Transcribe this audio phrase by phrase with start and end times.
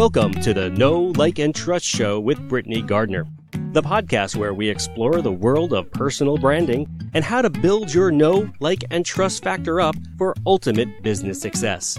[0.00, 3.26] Welcome to the Know, Like, and Trust Show with Britney Gardner,
[3.72, 8.10] the podcast where we explore the world of personal branding and how to build your
[8.10, 11.98] know, like, and trust factor up for ultimate business success.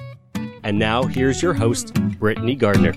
[0.64, 2.93] And now, here's your host, Britney Gardner.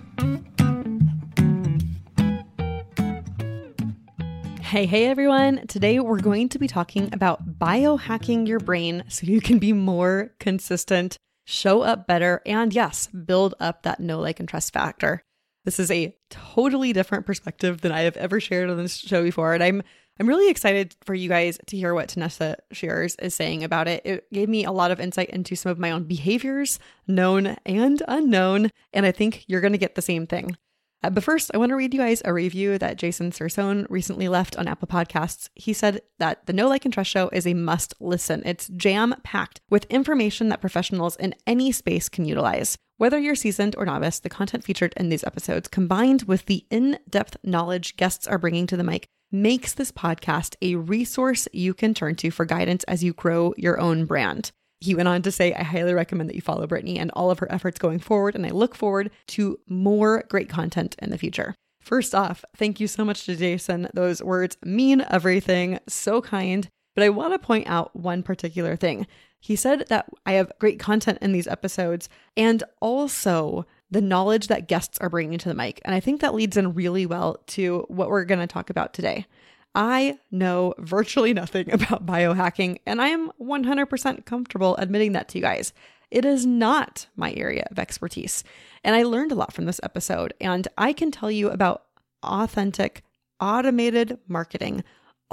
[4.62, 5.66] Hey, hey everyone.
[5.66, 10.32] Today we're going to be talking about biohacking your brain so you can be more
[10.40, 15.22] consistent, show up better, and yes, build up that know, like, and trust factor.
[15.64, 19.54] This is a totally different perspective than I have ever shared on this show before.
[19.54, 19.82] And I'm
[20.20, 24.02] I'm really excited for you guys to hear what Tanessa Shears is saying about it.
[24.04, 28.00] It gave me a lot of insight into some of my own behaviors, known and
[28.06, 30.56] unknown, and I think you're going to get the same thing.
[31.04, 34.26] Uh, but first, I want to read you guys a review that Jason Sersone recently
[34.26, 35.50] left on Apple Podcasts.
[35.54, 38.42] He said that the Know Like and Trust Show is a must listen.
[38.46, 42.78] It's jam packed with information that professionals in any space can utilize.
[42.96, 46.98] Whether you're seasoned or novice, the content featured in these episodes, combined with the in
[47.10, 51.92] depth knowledge guests are bringing to the mic, makes this podcast a resource you can
[51.92, 54.52] turn to for guidance as you grow your own brand.
[54.84, 57.38] He went on to say, I highly recommend that you follow Britney and all of
[57.38, 61.54] her efforts going forward, and I look forward to more great content in the future.
[61.80, 63.88] First off, thank you so much to Jason.
[63.94, 66.68] Those words mean everything, so kind.
[66.94, 69.06] But I want to point out one particular thing.
[69.40, 74.68] He said that I have great content in these episodes and also the knowledge that
[74.68, 75.80] guests are bringing to the mic.
[75.84, 78.92] And I think that leads in really well to what we're going to talk about
[78.92, 79.26] today.
[79.74, 85.42] I know virtually nothing about biohacking, and I am 100% comfortable admitting that to you
[85.42, 85.72] guys.
[86.10, 88.44] It is not my area of expertise.
[88.84, 91.84] And I learned a lot from this episode, and I can tell you about
[92.22, 93.02] authentic,
[93.40, 94.84] automated marketing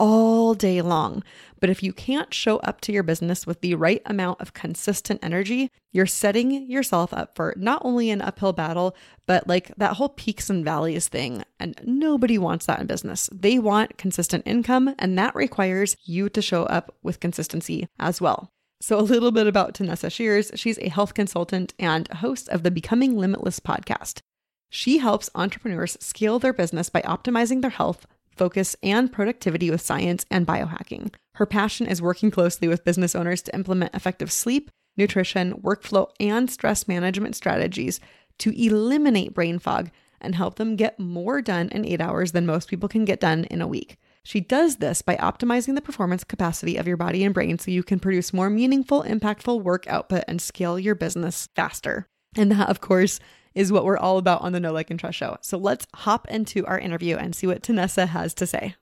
[0.02, 1.24] all day long.
[1.60, 5.20] But if you can't show up to your business with the right amount of consistent
[5.22, 8.96] energy, you're setting yourself up for not only an uphill battle,
[9.28, 11.44] but like that whole peaks and valleys thing.
[11.60, 13.30] And nobody wants that in business.
[13.32, 18.50] They want consistent income, and that requires you to show up with consistency as well.
[18.82, 20.52] So, a little bit about Tanessa Shears.
[20.56, 24.22] She's a health consultant and host of the Becoming Limitless podcast.
[24.72, 30.26] She helps entrepreneurs scale their business by optimizing their health focus, and productivity with science
[30.32, 31.14] and biohacking.
[31.36, 36.50] Her passion is working closely with business owners to implement effective sleep, nutrition, workflow, and
[36.50, 38.00] stress management strategies
[38.40, 42.70] to eliminate brain fog and help them get more done in eight hours than most
[42.70, 43.98] people can get done in a week.
[44.24, 47.82] She does this by optimizing the performance capacity of your body and brain so you
[47.82, 52.08] can produce more meaningful, impactful work output and scale your business faster.
[52.38, 53.20] And that, of course,
[53.54, 55.38] is what we're all about on the Know Like and Trust show.
[55.42, 58.76] So let's hop into our interview and see what Tanessa has to say.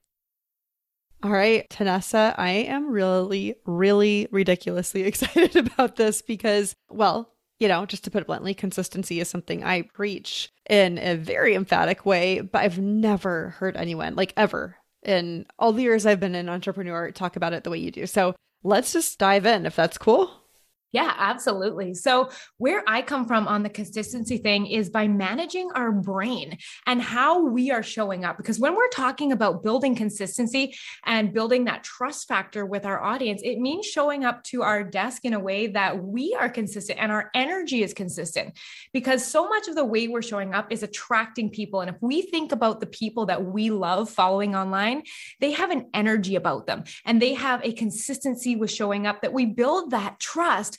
[1.22, 7.86] All right, Tanessa, I am really, really ridiculously excited about this because, well, you know,
[7.86, 12.40] just to put it bluntly, consistency is something I preach in a very emphatic way,
[12.40, 17.12] but I've never heard anyone, like ever, in all the years I've been an entrepreneur,
[17.12, 18.06] talk about it the way you do.
[18.06, 20.32] So let's just dive in if that's cool.
[20.92, 21.94] Yeah, absolutely.
[21.94, 26.58] So, where I come from on the consistency thing is by managing our brain
[26.88, 28.38] and how we are showing up.
[28.38, 33.42] Because when we're talking about building consistency and building that trust factor with our audience,
[33.44, 37.12] it means showing up to our desk in a way that we are consistent and
[37.12, 38.58] our energy is consistent.
[38.92, 41.82] Because so much of the way we're showing up is attracting people.
[41.82, 45.04] And if we think about the people that we love following online,
[45.40, 49.34] they have an energy about them and they have a consistency with showing up that
[49.34, 50.79] we build that trust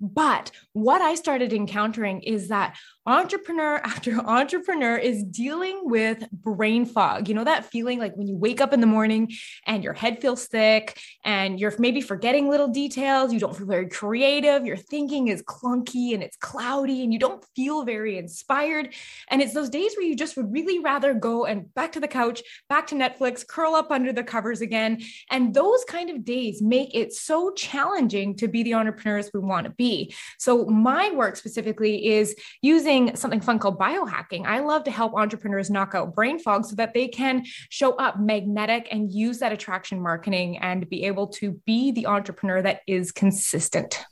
[0.00, 7.28] but what I started encountering is that entrepreneur after entrepreneur is dealing with brain fog.
[7.28, 9.32] You know, that feeling like when you wake up in the morning
[9.66, 13.88] and your head feels thick and you're maybe forgetting little details, you don't feel very
[13.88, 18.94] creative, your thinking is clunky and it's cloudy and you don't feel very inspired.
[19.28, 22.08] And it's those days where you just would really rather go and back to the
[22.08, 25.02] couch, back to Netflix, curl up under the covers again.
[25.30, 29.64] And those kind of days make it so challenging to be the entrepreneurs we want
[29.64, 29.89] to be.
[30.38, 34.46] So, my work specifically is using something fun called biohacking.
[34.46, 38.20] I love to help entrepreneurs knock out brain fog so that they can show up
[38.20, 43.12] magnetic and use that attraction marketing and be able to be the entrepreneur that is
[43.12, 44.04] consistent.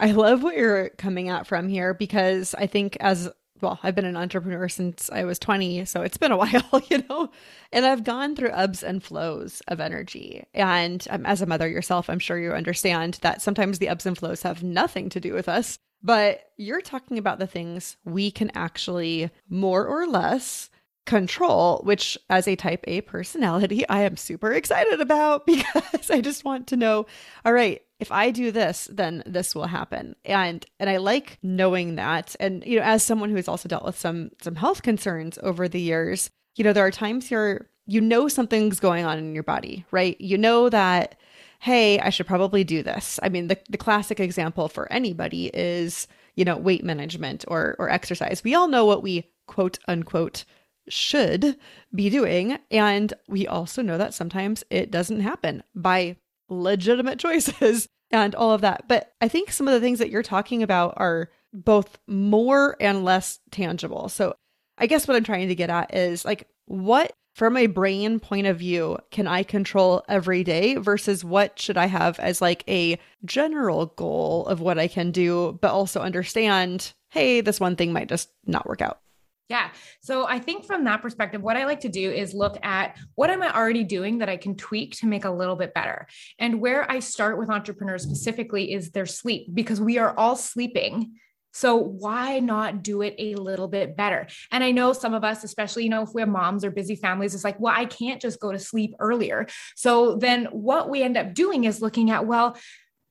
[0.00, 3.30] I love what you're coming at from here because I think as
[3.64, 7.02] well, I've been an entrepreneur since I was 20, so it's been a while, you
[7.08, 7.30] know,
[7.72, 10.44] and I've gone through ebbs and flows of energy.
[10.54, 14.16] And um, as a mother yourself, I'm sure you understand that sometimes the ebbs and
[14.16, 15.78] flows have nothing to do with us.
[16.02, 20.68] But you're talking about the things we can actually more or less
[21.06, 26.44] control, which as a type A personality, I am super excited about because I just
[26.44, 27.06] want to know
[27.44, 30.16] all right, if I do this, then this will happen.
[30.24, 32.34] And and I like knowing that.
[32.40, 35.68] And you know, as someone who has also dealt with some some health concerns over
[35.68, 39.42] the years, you know, there are times here you know something's going on in your
[39.42, 40.18] body, right?
[40.20, 41.16] You know that
[41.60, 43.18] hey, I should probably do this.
[43.22, 47.88] I mean, the, the classic example for anybody is, you know, weight management or or
[47.90, 48.42] exercise.
[48.44, 50.44] We all know what we quote unquote
[50.88, 51.56] should
[51.94, 52.58] be doing.
[52.70, 56.16] And we also know that sometimes it doesn't happen by
[56.48, 58.86] legitimate choices and all of that.
[58.88, 63.04] But I think some of the things that you're talking about are both more and
[63.04, 64.08] less tangible.
[64.08, 64.34] So
[64.78, 68.46] I guess what I'm trying to get at is like, what from a brain point
[68.46, 72.98] of view can I control every day versus what should I have as like a
[73.24, 78.08] general goal of what I can do, but also understand, hey, this one thing might
[78.08, 79.00] just not work out.
[79.48, 79.70] Yeah.
[80.00, 83.28] So I think from that perspective, what I like to do is look at what
[83.28, 86.06] am I already doing that I can tweak to make a little bit better.
[86.38, 91.14] And where I start with entrepreneurs specifically is their sleep, because we are all sleeping
[91.54, 94.26] so why not do it a little bit better?
[94.50, 96.96] And I know some of us, especially, you know, if we have moms or busy
[96.96, 99.46] families, it's like, well, I can't just go to sleep earlier.
[99.76, 102.58] So then what we end up doing is looking at, well,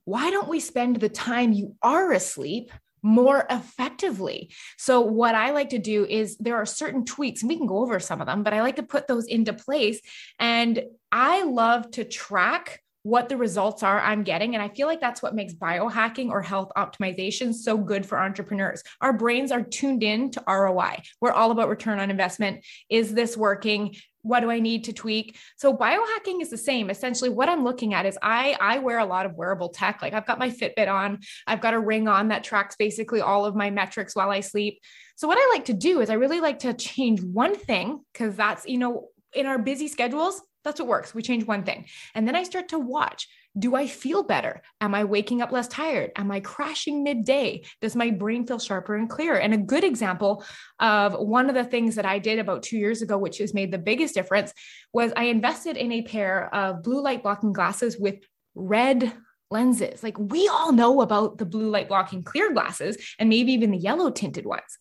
[0.04, 2.70] why don't we spend the time you are asleep
[3.04, 4.50] more effectively.
[4.78, 7.78] So, what I like to do is there are certain tweaks, and we can go
[7.78, 10.00] over some of them, but I like to put those into place.
[10.40, 14.54] And I love to track what the results are I'm getting.
[14.54, 18.82] And I feel like that's what makes biohacking or health optimization so good for entrepreneurs.
[19.02, 21.02] Our brains are tuned in to ROI.
[21.20, 22.64] We're all about return on investment.
[22.88, 23.94] Is this working?
[24.22, 25.36] What do I need to tweak?
[25.56, 26.88] So biohacking is the same.
[26.88, 30.00] Essentially, what I'm looking at is I I wear a lot of wearable tech.
[30.00, 33.44] Like I've got my Fitbit on, I've got a ring on that tracks basically all
[33.44, 34.80] of my metrics while I sleep.
[35.16, 38.34] So what I like to do is I really like to change one thing because
[38.34, 41.14] that's, you know, in our busy schedules, that's what works.
[41.14, 41.86] We change one thing.
[42.14, 43.28] And then I start to watch.
[43.56, 44.62] Do I feel better?
[44.80, 46.10] Am I waking up less tired?
[46.16, 47.62] Am I crashing midday?
[47.80, 49.38] Does my brain feel sharper and clearer?
[49.38, 50.44] And a good example
[50.80, 53.70] of one of the things that I did about two years ago, which has made
[53.70, 54.52] the biggest difference,
[54.92, 58.16] was I invested in a pair of blue light blocking glasses with
[58.54, 59.12] red
[59.50, 60.02] lenses.
[60.02, 63.78] Like we all know about the blue light blocking clear glasses and maybe even the
[63.78, 64.78] yellow tinted ones.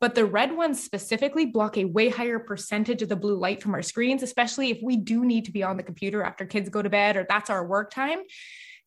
[0.00, 3.74] But the red ones specifically block a way higher percentage of the blue light from
[3.74, 6.82] our screens, especially if we do need to be on the computer after kids go
[6.82, 8.20] to bed or that's our work time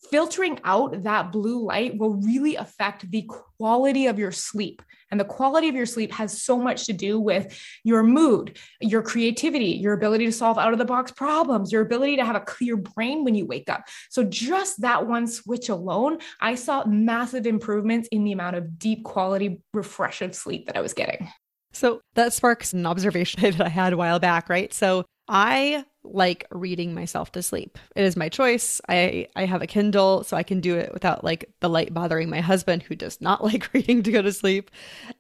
[0.10, 4.82] filtering out that blue light will really affect the quality of your sleep.
[5.12, 9.02] And the quality of your sleep has so much to do with your mood, your
[9.02, 12.42] creativity, your ability to solve out of the box problems, your ability to have a
[12.42, 13.84] clear brain when you wake up.
[14.10, 19.04] So, just that one switch alone, I saw massive improvements in the amount of deep
[19.04, 21.30] quality, refreshing sleep that I was getting.
[21.72, 24.74] So, that sparks an observation that I had a while back, right?
[24.74, 27.80] So, I like reading myself to sleep.
[27.96, 28.80] It is my choice.
[28.88, 32.30] I I have a Kindle so I can do it without like the light bothering
[32.30, 34.70] my husband who does not like reading to go to sleep.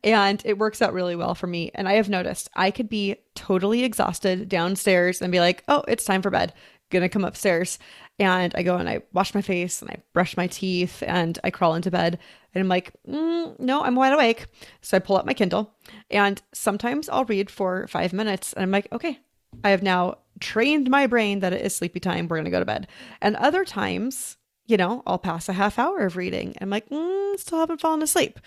[0.03, 1.71] And it works out really well for me.
[1.73, 6.05] And I have noticed I could be totally exhausted downstairs and be like, "Oh, it's
[6.05, 6.53] time for bed."
[6.91, 7.79] Going to come upstairs.
[8.19, 11.49] And I go and I wash my face and I brush my teeth and I
[11.49, 12.19] crawl into bed.
[12.53, 14.45] And I'm like, mm, no, I'm wide awake.
[14.81, 15.73] So I pull up my Kindle
[16.11, 19.19] and sometimes I'll read for five minutes and I'm like, okay,
[19.63, 22.27] I have now trained my brain that it is sleepy time.
[22.27, 22.87] We're going to go to bed.
[23.21, 24.37] And other times,
[24.67, 26.55] you know, I'll pass a half hour of reading.
[26.59, 28.39] I'm like, mm, still haven't fallen asleep.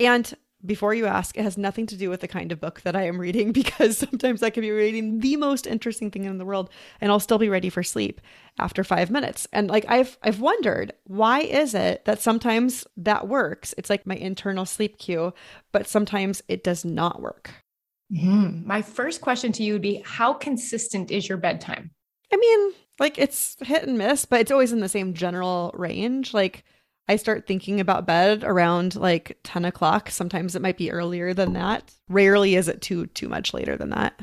[0.00, 0.32] And
[0.64, 3.06] before you ask, it has nothing to do with the kind of book that I
[3.06, 6.70] am reading because sometimes I can be reading the most interesting thing in the world
[7.00, 8.20] and I'll still be ready for sleep
[8.58, 9.46] after 5 minutes.
[9.52, 13.74] And like I've I've wondered, why is it that sometimes that works?
[13.76, 15.34] It's like my internal sleep cue,
[15.72, 17.65] but sometimes it does not work.
[18.12, 18.66] Mm-hmm.
[18.66, 21.90] My first question to you would be How consistent is your bedtime?
[22.32, 26.32] I mean, like it's hit and miss, but it's always in the same general range.
[26.34, 26.64] Like
[27.08, 30.10] I start thinking about bed around like 10 o'clock.
[30.10, 31.92] Sometimes it might be earlier than that.
[32.08, 34.20] Rarely is it too too much later than that.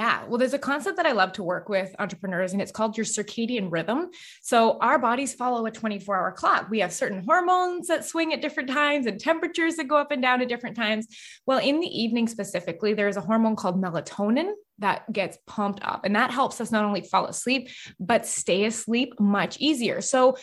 [0.00, 0.24] Yeah.
[0.26, 3.04] Well, there's a concept that I love to work with entrepreneurs, and it's called your
[3.04, 4.08] circadian rhythm.
[4.40, 6.70] So, our bodies follow a 24 hour clock.
[6.70, 10.22] We have certain hormones that swing at different times and temperatures that go up and
[10.22, 11.06] down at different times.
[11.44, 16.16] Well, in the evening specifically, there's a hormone called melatonin that gets pumped up, and
[16.16, 20.00] that helps us not only fall asleep, but stay asleep much easier.
[20.00, 20.38] So,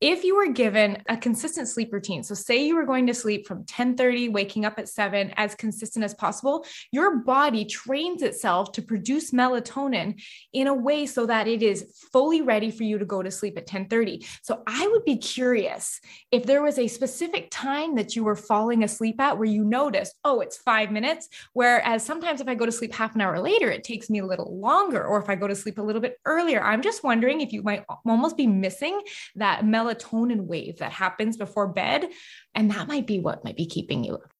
[0.00, 3.46] if you were given a consistent sleep routine so say you were going to sleep
[3.46, 8.82] from 10:30 waking up at 7 as consistent as possible your body trains itself to
[8.82, 10.20] produce melatonin
[10.52, 13.56] in a way so that it is fully ready for you to go to sleep
[13.56, 15.98] at 10:30 so i would be curious
[16.30, 20.14] if there was a specific time that you were falling asleep at where you noticed
[20.24, 23.70] oh it's 5 minutes whereas sometimes if i go to sleep half an hour later
[23.70, 26.18] it takes me a little longer or if i go to sleep a little bit
[26.26, 26.62] earlier.
[26.62, 29.00] I'm just wondering if you might almost be missing
[29.36, 32.06] that melatonin melatonin wave that happens before bed.
[32.54, 34.30] And that might be what might be keeping you up.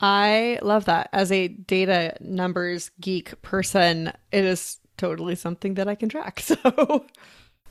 [0.00, 1.08] I love that.
[1.12, 6.40] As a data numbers geek person, it is totally something that I can track.
[6.44, 7.06] So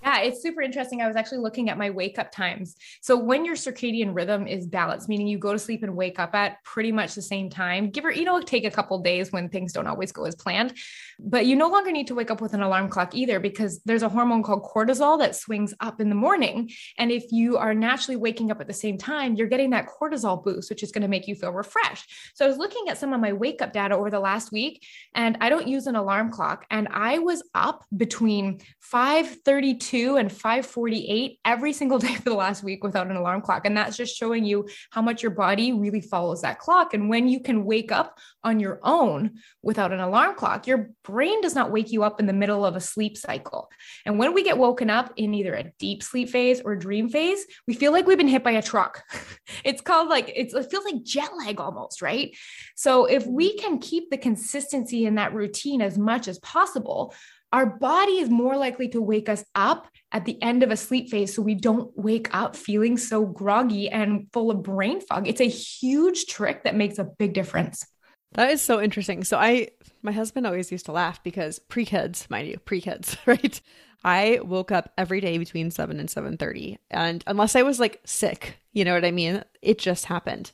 [0.03, 1.01] yeah, it's super interesting.
[1.01, 2.75] I was actually looking at my wake up times.
[3.01, 6.35] So when your circadian rhythm is balanced, meaning you go to sleep and wake up
[6.35, 9.47] at pretty much the same time, give or you know, take a couple days when
[9.47, 10.73] things don't always go as planned.
[11.19, 14.03] But you no longer need to wake up with an alarm clock either because there's
[14.03, 16.69] a hormone called cortisol that swings up in the morning.
[16.97, 20.43] And if you are naturally waking up at the same time, you're getting that cortisol
[20.43, 22.11] boost, which is going to make you feel refreshed.
[22.33, 24.85] So I was looking at some of my wake up data over the last week,
[25.15, 26.65] and I don't use an alarm clock.
[26.69, 32.83] And I was up between 532 and 548 every single day for the last week
[32.83, 33.65] without an alarm clock.
[33.65, 36.93] And that's just showing you how much your body really follows that clock.
[36.93, 39.31] And when you can wake up on your own
[39.61, 42.75] without an alarm clock, your brain does not wake you up in the middle of
[42.75, 43.69] a sleep cycle.
[44.05, 47.45] And when we get woken up in either a deep sleep phase or dream phase,
[47.67, 49.03] we feel like we've been hit by a truck.
[49.63, 52.35] it's called like, it's, it feels like jet lag almost, right?
[52.75, 57.13] So if we can keep the consistency in that routine as much as possible,
[57.53, 61.09] our body is more likely to wake us up at the end of a sleep
[61.09, 65.27] phase so we don't wake up feeling so groggy and full of brain fog.
[65.27, 67.85] It's a huge trick that makes a big difference.
[68.33, 69.23] That is so interesting.
[69.23, 69.69] So I
[70.01, 73.61] my husband always used to laugh because pre-kids, mind you, pre-kids, right?
[74.03, 78.57] I woke up every day between 7 and 7:30 and unless I was like sick,
[78.73, 79.43] you know what I mean?
[79.61, 80.51] It just happened.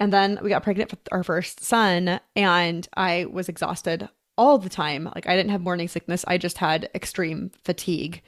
[0.00, 4.08] And then we got pregnant with our first son and I was exhausted
[4.40, 5.04] all the time.
[5.14, 8.22] Like I didn't have morning sickness, I just had extreme fatigue.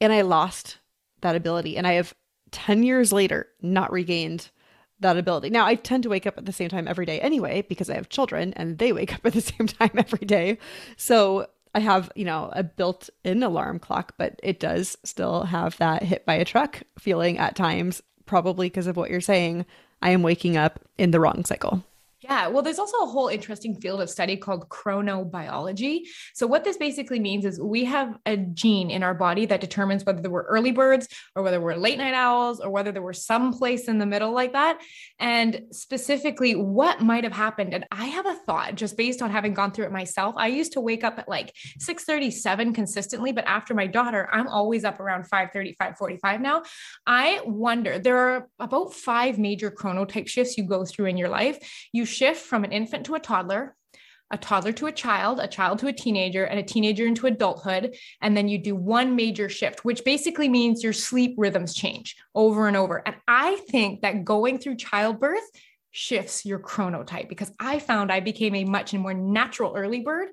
[0.00, 0.78] And I lost
[1.22, 1.76] that ability.
[1.76, 2.14] And I have
[2.52, 4.50] 10 years later not regained
[5.00, 5.50] that ability.
[5.50, 7.96] Now, I tend to wake up at the same time every day anyway because I
[7.96, 10.58] have children and they wake up at the same time every day.
[10.96, 15.76] So I have, you know, a built in alarm clock, but it does still have
[15.78, 19.66] that hit by a truck feeling at times, probably because of what you're saying.
[20.00, 21.82] I am waking up in the wrong cycle.
[22.28, 26.00] Yeah, well, there's also a whole interesting field of study called chronobiology.
[26.34, 30.04] So, what this basically means is we have a gene in our body that determines
[30.04, 31.06] whether we're early birds
[31.36, 34.32] or whether we're late night owls or whether there were some place in the middle
[34.32, 34.80] like that.
[35.20, 37.72] And specifically, what might have happened.
[37.74, 40.34] And I have a thought just based on having gone through it myself.
[40.36, 44.48] I used to wake up at like 6 37 consistently, but after my daughter, I'm
[44.48, 46.64] always up around 5 30, 5 45 now.
[47.06, 51.88] I wonder, there are about five major chronotype shifts you go through in your life.
[51.92, 53.76] You shift from an infant to a toddler,
[54.30, 57.96] a toddler to a child, a child to a teenager, and a teenager into adulthood.
[58.20, 62.66] And then you do one major shift, which basically means your sleep rhythms change over
[62.66, 63.02] and over.
[63.06, 65.48] And I think that going through childbirth
[65.92, 70.28] shifts your chronotype because I found I became a much more natural early bird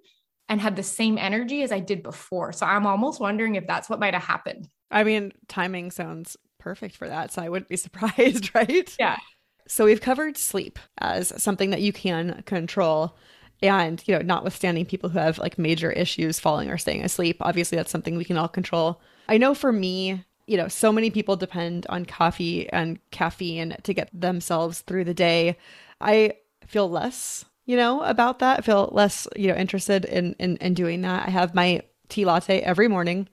[0.50, 2.52] and had the same energy as I did before.
[2.52, 4.68] So I'm almost wondering if that's what might have happened.
[4.92, 7.32] I mean, timing sounds perfect for that.
[7.32, 8.94] So I wouldn't be surprised, right?
[9.00, 9.18] Yeah.
[9.68, 13.16] So we've covered sleep as something that you can control.
[13.62, 17.78] And, you know, notwithstanding people who have like major issues falling or staying asleep, obviously
[17.78, 19.00] that's something we can all control.
[19.30, 23.94] I know for me, you know, so many people depend on coffee and caffeine to
[23.94, 25.58] get themselves through the day.
[26.02, 26.34] I
[26.68, 28.60] feel less, you know, about that.
[28.60, 31.28] I feel less, you know, interested in in, in doing that.
[31.28, 33.30] I have my tea latte every morning.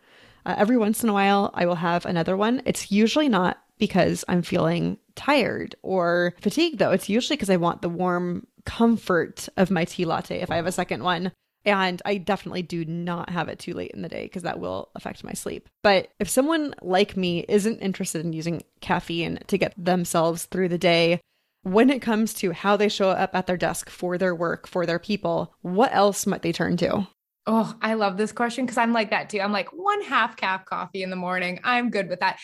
[0.46, 2.62] Uh, every once in a while, I will have another one.
[2.64, 6.92] It's usually not because I'm feeling tired or fatigued, though.
[6.92, 10.66] It's usually because I want the warm comfort of my tea latte if I have
[10.66, 11.32] a second one.
[11.64, 14.88] And I definitely do not have it too late in the day because that will
[14.94, 15.68] affect my sleep.
[15.82, 20.78] But if someone like me isn't interested in using caffeine to get themselves through the
[20.78, 21.20] day,
[21.62, 24.86] when it comes to how they show up at their desk for their work, for
[24.86, 27.06] their people, what else might they turn to?
[27.46, 29.40] Oh, I love this question because I'm like that too.
[29.40, 31.60] I'm like one half cup coffee in the morning.
[31.64, 32.38] I'm good with that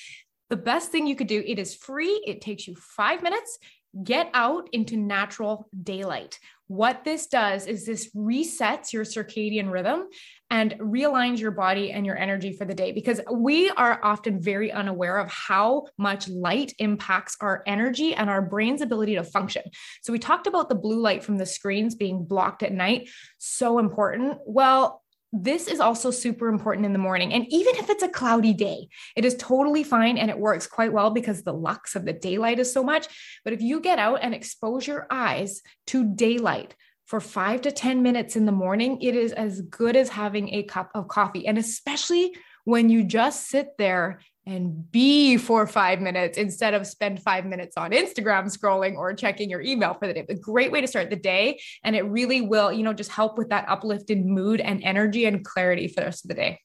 [0.49, 2.23] the best thing you could do, it is free.
[2.27, 3.59] It takes you five minutes.
[4.05, 6.39] Get out into natural daylight.
[6.69, 10.09] What this does is this resets your circadian rhythm
[10.51, 14.73] and realigns your body and your energy for the day because we are often very
[14.73, 19.63] unaware of how much light impacts our energy and our brain's ability to function.
[20.03, 23.79] So, we talked about the blue light from the screens being blocked at night, so
[23.79, 24.39] important.
[24.45, 25.03] Well,
[25.43, 27.33] this is also super important in the morning.
[27.33, 30.93] And even if it's a cloudy day, it is totally fine and it works quite
[30.93, 33.07] well because the lux of the daylight is so much.
[33.45, 36.75] But if you get out and expose your eyes to daylight,
[37.07, 40.65] for five to 10 minutes in the morning, it is as good as having a
[40.65, 41.47] cup of coffee.
[41.47, 47.21] And especially when you just sit there and be for five minutes instead of spend
[47.21, 50.25] five minutes on Instagram scrolling or checking your email for the day.
[50.29, 51.59] A great way to start the day.
[51.83, 55.45] And it really will, you know, just help with that uplifted mood and energy and
[55.45, 56.61] clarity for the rest of the day.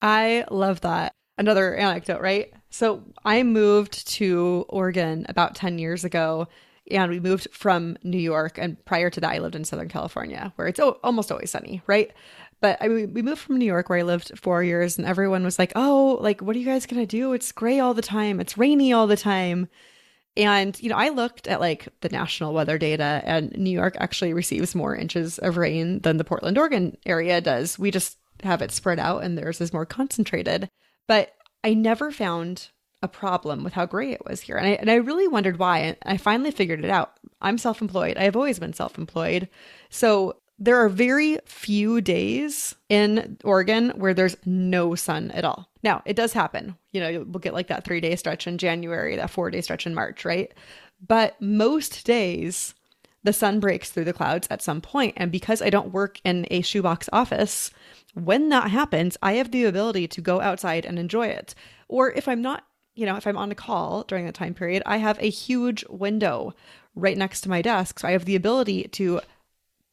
[0.00, 1.12] I love that.
[1.36, 2.52] Another anecdote, right?
[2.70, 6.46] So I moved to Oregon about 10 years ago
[6.90, 8.58] and we moved from New York.
[8.58, 12.12] And prior to that, I lived in Southern California, where it's almost always sunny, right?
[12.64, 15.58] But I we moved from New York, where I lived four years, and everyone was
[15.58, 17.34] like, "Oh, like, what are you guys gonna do?
[17.34, 18.40] It's gray all the time.
[18.40, 19.68] It's rainy all the time."
[20.34, 24.32] And you know, I looked at like the national weather data, and New York actually
[24.32, 27.78] receives more inches of rain than the Portland, Oregon area does.
[27.78, 30.70] We just have it spread out, and theirs is more concentrated.
[31.06, 32.70] But I never found
[33.02, 34.56] a problem with how gray it was here.
[34.56, 35.80] And I, and I really wondered why.
[35.80, 37.12] And I finally figured it out.
[37.42, 38.16] I'm self employed.
[38.16, 39.50] I have always been self employed.
[39.90, 45.68] So there are very few days in Oregon where there's no sun at all.
[45.82, 46.76] Now, it does happen.
[46.92, 49.86] You know, we'll get like that three day stretch in January, that four day stretch
[49.86, 50.52] in March, right?
[51.06, 52.74] But most days,
[53.24, 55.14] the sun breaks through the clouds at some point.
[55.16, 57.70] And because I don't work in a shoebox office,
[58.14, 61.54] when that happens, I have the ability to go outside and enjoy it.
[61.88, 64.82] Or if I'm not, you know, if I'm on a call during that time period,
[64.86, 66.54] I have a huge window
[66.94, 67.98] right next to my desk.
[67.98, 69.20] So I have the ability to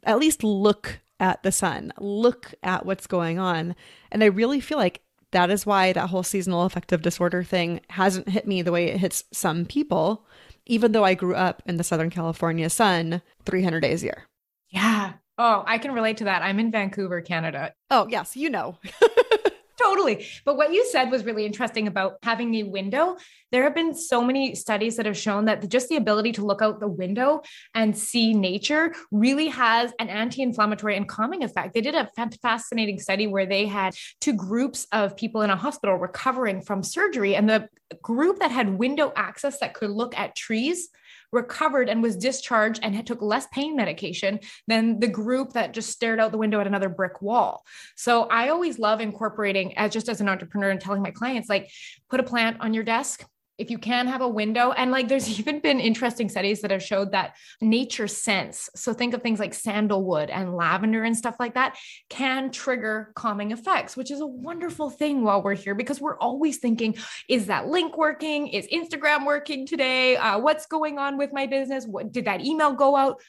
[0.03, 3.75] at least look at the sun, look at what's going on.
[4.11, 8.29] And I really feel like that is why that whole seasonal affective disorder thing hasn't
[8.29, 10.25] hit me the way it hits some people,
[10.65, 14.23] even though I grew up in the Southern California sun 300 days a year.
[14.69, 15.13] Yeah.
[15.37, 16.41] Oh, I can relate to that.
[16.41, 17.73] I'm in Vancouver, Canada.
[17.89, 18.77] Oh, yes, you know.
[19.83, 20.25] totally.
[20.45, 23.17] But what you said was really interesting about having a window.
[23.51, 26.61] There have been so many studies that have shown that just the ability to look
[26.61, 27.41] out the window
[27.75, 31.73] and see nature really has an anti inflammatory and calming effect.
[31.73, 32.09] They did a
[32.41, 37.35] fascinating study where they had two groups of people in a hospital recovering from surgery,
[37.35, 37.67] and the
[38.01, 40.89] group that had window access that could look at trees
[41.31, 46.19] recovered and was discharged and took less pain medication than the group that just stared
[46.19, 47.65] out the window at another brick wall.
[47.95, 51.69] So I always love incorporating as just as an entrepreneur and telling my clients like
[52.09, 53.25] put a plant on your desk,
[53.61, 54.71] if you can have a window.
[54.71, 59.13] And like there's even been interesting studies that have showed that nature scents so think
[59.13, 61.77] of things like sandalwood and lavender and stuff like that
[62.09, 66.57] can trigger calming effects which is a wonderful thing while we're here because we're always
[66.57, 66.95] thinking
[67.27, 68.47] is that link working?
[68.47, 70.17] Is instagram working today?
[70.17, 71.85] Uh, what's going on with my business?
[71.85, 73.21] What did that email go out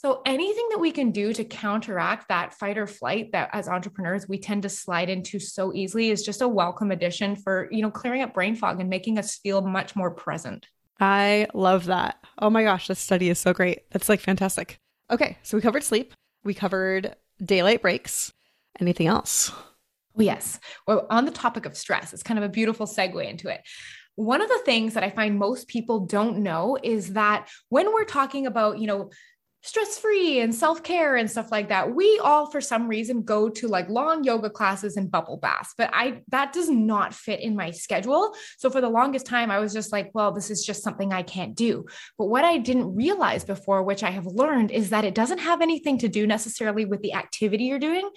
[0.00, 4.28] so, anything that we can do to counteract that fight or flight that as entrepreneurs
[4.28, 7.90] we tend to slide into so easily is just a welcome addition for, you know,
[7.90, 10.68] clearing up brain fog and making us feel much more present.
[11.00, 12.16] I love that.
[12.38, 13.90] Oh my gosh, this study is so great.
[13.90, 14.78] That's like fantastic.
[15.10, 18.32] Okay, so we covered sleep, we covered daylight breaks.
[18.78, 19.50] Anything else?
[20.16, 20.60] Oh, yes.
[20.86, 23.62] Well, on the topic of stress, it's kind of a beautiful segue into it.
[24.14, 28.04] One of the things that I find most people don't know is that when we're
[28.04, 29.10] talking about, you know,
[29.62, 31.94] stress free and self care and stuff like that.
[31.94, 35.90] We all, for some reason, go to like long yoga classes and bubble baths, but
[35.92, 38.34] I, that does not fit in my schedule.
[38.58, 41.22] So for the longest time, I was just like, well, this is just something I
[41.22, 41.86] can't do.
[42.16, 45.60] But what I didn't realize before, which I have learned, is that it doesn't have
[45.60, 48.08] anything to do necessarily with the activity you're doing,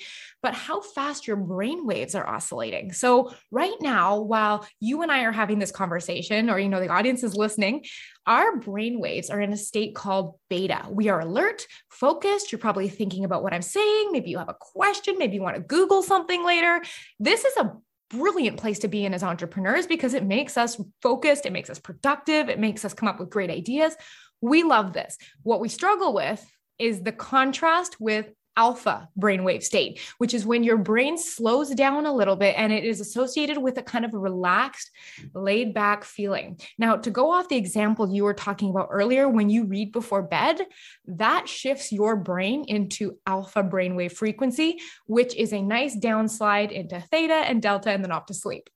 [0.43, 2.93] but how fast your brain waves are oscillating.
[2.93, 6.89] So right now, while you and I are having this conversation, or, you know, the
[6.89, 7.83] audience is listening,
[8.27, 10.85] our brain waves are in a state called beta.
[10.89, 12.51] We are alert, focused.
[12.51, 14.09] You're probably thinking about what I'm saying.
[14.11, 15.17] Maybe you have a question.
[15.17, 16.81] Maybe you want to Google something later.
[17.19, 17.73] This is a
[18.09, 21.79] brilliant place to be in as entrepreneurs because it makes us focused, it makes us
[21.79, 23.95] productive, it makes us come up with great ideas.
[24.41, 25.17] We love this.
[25.43, 26.45] What we struggle with
[26.77, 32.13] is the contrast with alpha brainwave state, which is when your brain slows down a
[32.13, 34.91] little bit and it is associated with a kind of relaxed,
[35.33, 36.59] laid back feeling.
[36.77, 40.23] Now, to go off the example you were talking about earlier, when you read before
[40.23, 40.61] bed,
[41.05, 47.33] that shifts your brain into alpha brainwave frequency, which is a nice downslide into theta
[47.33, 48.69] and delta and then off to sleep.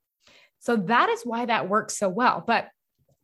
[0.60, 2.44] So that is why that works so well.
[2.46, 2.70] But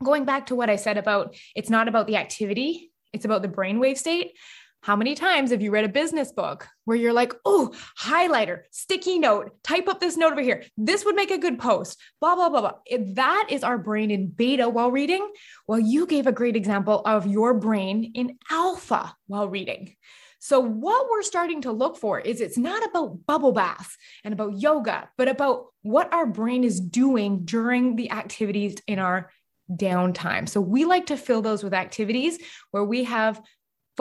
[0.03, 3.47] going back to what I said about it's not about the activity, it's about the
[3.47, 4.37] brainwave state.
[4.81, 9.19] How many times have you read a business book where you're like, oh, highlighter, sticky
[9.19, 10.63] note, type up this note over here.
[10.75, 12.73] This would make a good post, blah, blah, blah, blah.
[12.87, 15.31] If that is our brain in beta while reading.
[15.67, 19.95] Well, you gave a great example of your brain in alpha while reading.
[20.39, 24.59] So, what we're starting to look for is it's not about bubble baths and about
[24.59, 29.29] yoga, but about what our brain is doing during the activities in our
[29.71, 30.49] downtime.
[30.49, 32.39] So, we like to fill those with activities
[32.71, 33.39] where we have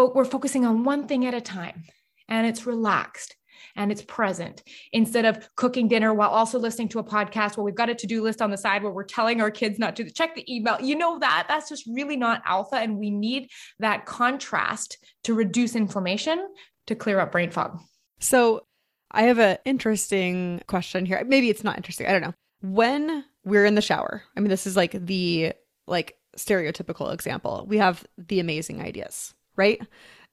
[0.01, 1.85] fo- we're focusing on one thing at a time
[2.29, 3.37] and it's relaxed
[3.77, 4.63] and it's present.
[4.93, 8.23] Instead of cooking dinner while also listening to a podcast where we've got a to-do
[8.23, 10.79] list on the side where we're telling our kids not to check the email.
[10.81, 11.47] You know that?
[11.49, 16.49] That's just really not alpha and we need that contrast to reduce inflammation
[16.87, 17.79] to clear up brain fog.
[18.21, 18.67] So
[19.13, 21.23] i have an interesting question here.
[21.27, 22.07] Maybe it's not interesting.
[22.07, 22.35] I don't know.
[22.63, 24.23] When we're in the shower.
[24.37, 25.53] I mean, this is like the
[25.87, 27.65] like stereotypical example.
[27.69, 29.81] We have the amazing ideas, right?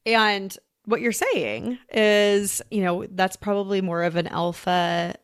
[0.06, 5.16] And what you're saying is, you know, that's probably more of an alpha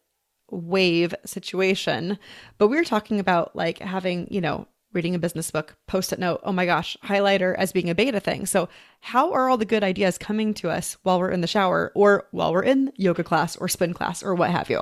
[0.51, 2.19] wave situation.
[2.57, 6.19] But we are talking about like having, you know, reading a business book, post it
[6.19, 8.45] note, oh my gosh, highlighter as being a beta thing.
[8.45, 8.67] So,
[8.99, 12.27] how are all the good ideas coming to us while we're in the shower or
[12.31, 14.81] while we're in yoga class or spin class or what have you?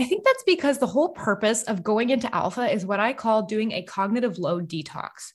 [0.00, 3.42] I think that's because the whole purpose of going into alpha is what I call
[3.42, 5.32] doing a cognitive load detox.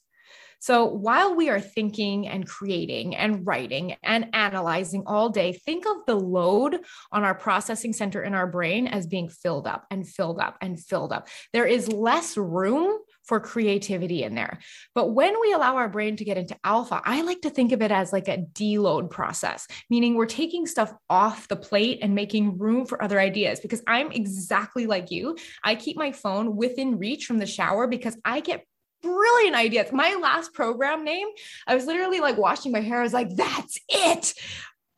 [0.64, 5.98] So while we are thinking and creating and writing and analyzing all day, think of
[6.08, 6.80] the load
[7.12, 10.80] on our processing center in our brain as being filled up and filled up and
[10.80, 11.28] filled up.
[11.52, 14.60] There is less room for creativity in there.
[14.96, 17.82] But when we allow our brain to get into alpha, I like to think of
[17.82, 22.58] it as like a deload process, meaning we're taking stuff off the plate and making
[22.58, 23.60] room for other ideas.
[23.60, 25.36] Because I'm exactly like you.
[25.62, 28.66] I keep my phone within reach from the shower because I get
[29.04, 29.92] brilliant ideas.
[29.92, 31.28] My last program name,
[31.68, 33.00] I was literally like washing my hair.
[33.00, 34.34] I was like, that's it.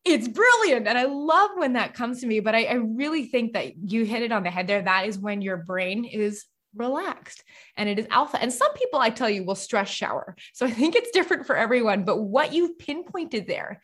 [0.05, 0.87] It's brilliant.
[0.87, 2.39] And I love when that comes to me.
[2.39, 4.81] But I, I really think that you hit it on the head there.
[4.81, 7.43] That is when your brain is relaxed
[7.75, 8.41] and it is alpha.
[8.41, 10.35] And some people, I tell you, will stress shower.
[10.53, 12.05] So I think it's different for everyone.
[12.05, 13.81] But what you've pinpointed there,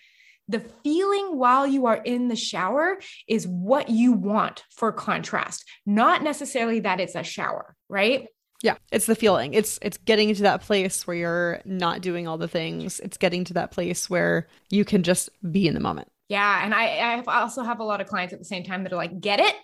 [0.48, 6.24] the feeling while you are in the shower is what you want for contrast, not
[6.24, 8.28] necessarily that it's a shower, right?
[8.64, 9.54] Yeah, it's the feeling.
[9.54, 13.00] It's it's getting into that place where you're not doing all the things.
[13.00, 16.10] It's getting to that place where you can just be in the moment.
[16.30, 18.94] Yeah, and I I also have a lot of clients at the same time that
[18.94, 19.56] are like, "Get it?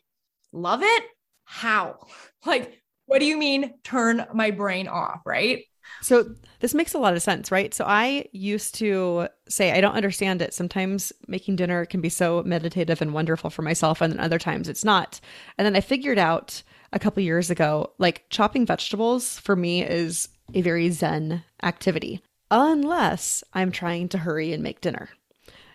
[0.51, 1.03] Love it?
[1.45, 1.97] How?"
[2.45, 5.63] Like, what do you mean turn my brain off, right?
[6.01, 7.73] So this makes a lot of sense, right?
[7.73, 10.53] So I used to say I don't understand it.
[10.53, 14.69] Sometimes making dinner can be so meditative and wonderful for myself and then other times
[14.69, 15.19] it's not.
[15.57, 20.29] And then I figured out a couple years ago, like chopping vegetables for me is
[20.53, 25.09] a very zen activity, unless I'm trying to hurry and make dinner.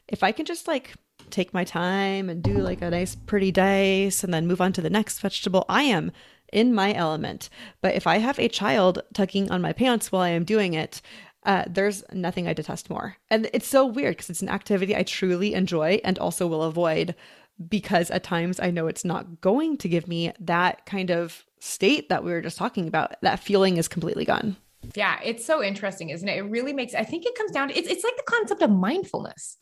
[0.09, 0.95] If I can just like
[1.31, 4.81] take my time and do like a nice pretty dice and then move on to
[4.81, 6.13] the next vegetable, I am
[6.53, 7.49] in my element.
[7.81, 11.01] But if I have a child tugging on my pants while I am doing it,
[11.45, 13.17] uh, there's nothing I detest more.
[13.31, 17.15] And it's so weird because it's an activity I truly enjoy and also will avoid
[17.69, 22.09] because at times I know it's not going to give me that kind of state
[22.09, 23.15] that we were just talking about.
[23.23, 24.57] That feeling is completely gone.
[24.95, 26.39] Yeah, it's so interesting, isn't it?
[26.39, 28.71] It really makes I think it comes down to it's it's like the concept of
[28.71, 29.59] mindfulness.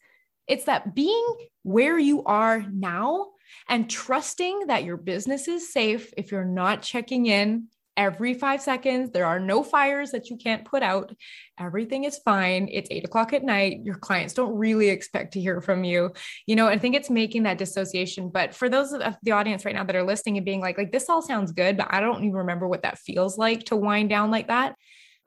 [0.47, 3.29] It's that being where you are now
[3.69, 9.11] and trusting that your business is safe if you're not checking in every five seconds.
[9.11, 11.15] There are no fires that you can't put out.
[11.59, 12.69] Everything is fine.
[12.71, 13.81] It's eight o'clock at night.
[13.85, 16.13] Your clients don't really expect to hear from you.
[16.47, 18.31] You know, I think it's making that dissociation.
[18.31, 20.93] But for those of the audience right now that are listening and being like, like
[20.93, 24.09] this all sounds good, but I don't even remember what that feels like to wind
[24.09, 24.77] down like that.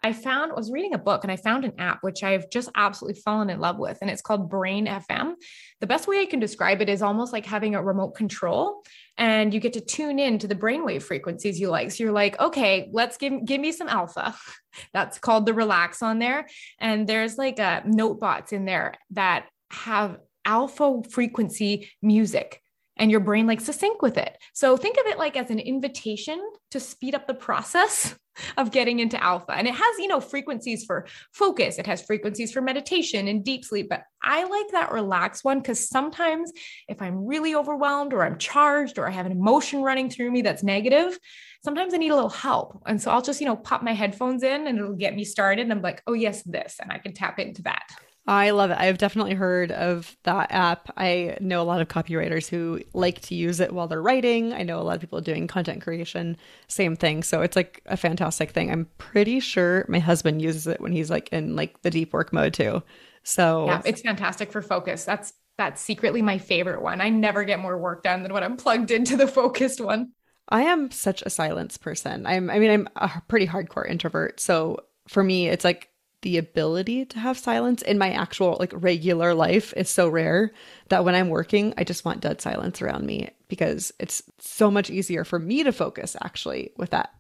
[0.04, 2.70] I found, I was reading a book and I found an app which I've just
[2.76, 5.36] absolutely fallen in love with, and it's called Brain FM.
[5.80, 8.84] The best way I can describe it is almost like having a remote control
[9.18, 11.92] and you get to tune in to the brainwave frequencies you like.
[11.92, 14.36] So you're like, okay, let's give, give me some alpha.
[14.94, 16.48] That's called the relax on there.
[16.80, 22.63] And there's like a uh, note bots in there that have alpha frequency music
[22.98, 24.38] and your brain likes to sync with it.
[24.54, 26.40] So think of it like as an invitation
[26.72, 28.16] to speed up the process
[28.58, 29.52] of getting into alpha.
[29.52, 33.66] And it has, you know, frequencies for focus, it has frequencies for meditation and deep
[33.66, 33.90] sleep.
[33.90, 36.52] But I like that relaxed one because sometimes
[36.88, 40.42] if I'm really overwhelmed or I'm charged or I have an emotion running through me
[40.42, 41.18] that's negative,
[41.64, 42.82] sometimes I need a little help.
[42.86, 45.64] And so I'll just, you know, pop my headphones in and it'll get me started.
[45.64, 46.78] And I'm like, oh, yes, this.
[46.82, 47.84] And I can tap into that.
[48.26, 48.78] I love it.
[48.80, 50.90] I've definitely heard of that app.
[50.96, 54.54] I know a lot of copywriters who like to use it while they're writing.
[54.54, 56.38] I know a lot of people doing content creation,
[56.70, 57.24] same thing.
[57.24, 58.72] So it's like a fantastic thing.
[58.72, 62.32] I'm pretty sure my husband uses it when he's like in like the deep work
[62.32, 62.82] mode too.
[63.24, 65.06] So Yeah, it's fantastic for focus.
[65.06, 67.00] That's that's secretly my favorite one.
[67.02, 70.14] I never get more work done than when I'm plugged into the focused one.
[70.50, 72.26] I am such a silence person.
[72.26, 74.40] I'm I mean I'm a pretty hardcore introvert.
[74.40, 75.90] So for me it's like
[76.24, 80.52] the ability to have silence in my actual like regular life is so rare
[80.90, 84.90] that when I'm working, I just want dead silence around me because it's so much
[84.90, 87.12] easier for me to focus actually with that.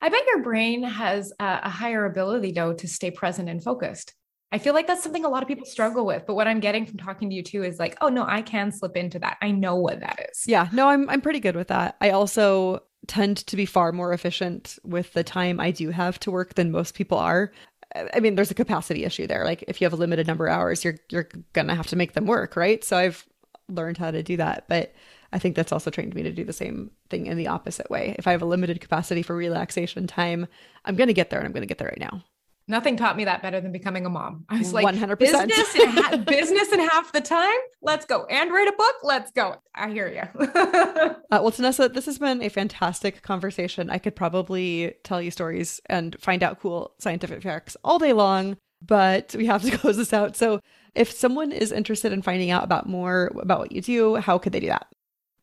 [0.00, 4.12] I bet your brain has a, a higher ability though to stay present and focused.
[4.50, 6.24] I feel like that's something a lot of people struggle with.
[6.26, 8.72] But what I'm getting from talking to you too is like, oh no, I can
[8.72, 9.36] slip into that.
[9.42, 10.44] I know what that is.
[10.46, 11.96] Yeah, no, I'm I'm pretty good with that.
[12.00, 16.30] I also tend to be far more efficient with the time I do have to
[16.30, 17.52] work than most people are.
[17.94, 19.44] I mean, there's a capacity issue there.
[19.44, 22.12] Like if you have a limited number of hours, you're you're gonna have to make
[22.12, 22.84] them work, right?
[22.84, 23.26] So I've
[23.68, 24.64] learned how to do that.
[24.68, 24.94] But
[25.32, 28.14] I think that's also trained me to do the same thing in the opposite way.
[28.18, 30.46] If I have a limited capacity for relaxation time,
[30.84, 32.24] I'm to get there and I'm to get there right now.
[32.70, 34.44] Nothing taught me that better than becoming a mom.
[34.50, 35.18] I was like, 100%.
[35.18, 37.56] business in, ha- business in half the time.
[37.80, 38.26] Let's go.
[38.26, 38.94] And write a book.
[39.02, 39.56] Let's go.
[39.74, 40.46] I hear you.
[40.46, 43.88] uh, well, Tanessa, this has been a fantastic conversation.
[43.88, 48.58] I could probably tell you stories and find out cool scientific facts all day long,
[48.82, 50.36] but we have to close this out.
[50.36, 50.60] So,
[50.94, 54.52] if someone is interested in finding out about more about what you do, how could
[54.52, 54.88] they do that?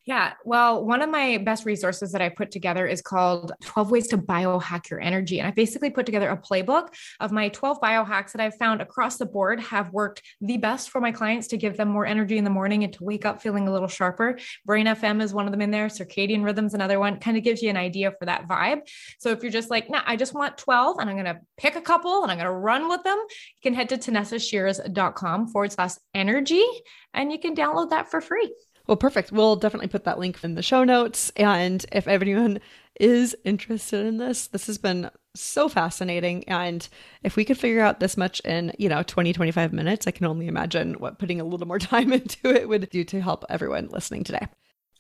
[0.06, 0.34] Yeah.
[0.44, 4.20] Well, one of my best resources that I put together is called 12 Ways to
[4.20, 5.40] Biohack Your Energy.
[5.40, 6.90] And I basically put together a playbook
[7.20, 11.02] of my 12 biohacks that I've found across the board have worked the best for
[11.02, 13.68] my clients to give them more energy in the morning and to wake up feeling
[13.68, 14.38] a little sharper.
[14.64, 15.88] Brain FM is one of them in there.
[15.88, 18.82] Circadian Rhythms, another one, kind of gives you an idea for that vibe.
[19.18, 21.76] So if you're just like, nah, I just want 12 and I'm going to pick
[21.78, 25.72] a couple and I'm going to run with them, you can head to tanessashears.com forward
[25.72, 26.64] slash energy
[27.12, 28.54] and you can download that for free.
[28.88, 29.32] Well, perfect.
[29.32, 31.32] We'll definitely put that link in the show notes.
[31.36, 32.60] And if anyone
[33.00, 36.48] is interested in this, this has been so fascinating.
[36.48, 36.88] And
[37.24, 40.26] if we could figure out this much in, you know, 20, 25 minutes, I can
[40.26, 43.90] only imagine what putting a little more time into it would do to help everyone
[43.90, 44.48] listening today.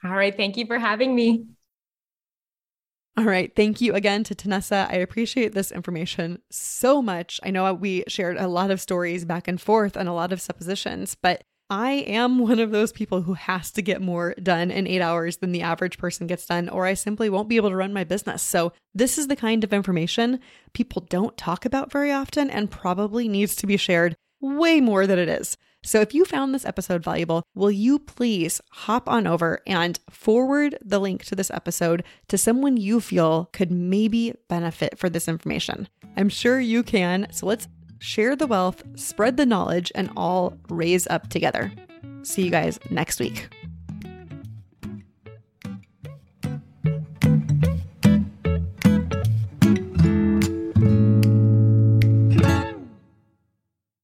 [0.03, 0.35] All right.
[0.35, 1.45] Thank you for having me.
[3.17, 3.55] All right.
[3.55, 4.91] Thank you again to Tanessa.
[4.91, 7.39] I appreciate this information so much.
[7.43, 10.41] I know we shared a lot of stories back and forth and a lot of
[10.41, 14.87] suppositions, but I am one of those people who has to get more done in
[14.87, 17.75] eight hours than the average person gets done, or I simply won't be able to
[17.75, 18.41] run my business.
[18.41, 20.39] So, this is the kind of information
[20.73, 25.19] people don't talk about very often and probably needs to be shared way more than
[25.19, 25.57] it is.
[25.83, 30.77] So, if you found this episode valuable, will you please hop on over and forward
[30.83, 35.87] the link to this episode to someone you feel could maybe benefit for this information?
[36.17, 37.27] I'm sure you can.
[37.31, 37.67] So, let's
[37.99, 41.71] share the wealth, spread the knowledge, and all raise up together.
[42.23, 43.49] See you guys next week.